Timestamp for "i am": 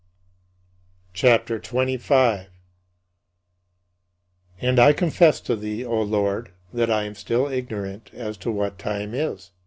6.89-7.13